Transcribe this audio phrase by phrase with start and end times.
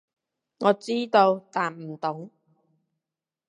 [0.61, 2.31] 我知道，但唔懂